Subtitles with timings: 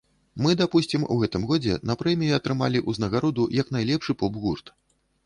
[0.43, 4.75] Мы, дапусцім, у гэтым годзе на прэміі атрымалі ўзнагароду як найлепшы поп-гурт.